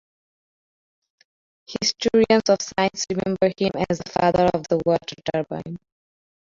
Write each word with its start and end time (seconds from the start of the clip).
Historians 1.67 2.49
of 2.49 2.57
science 2.59 3.05
remember 3.11 3.53
him 3.55 3.69
as 3.87 3.99
the 3.99 4.09
father 4.09 4.45
of 4.51 4.67
the 4.67 4.81
water 4.83 5.13
turbine. 5.31 5.77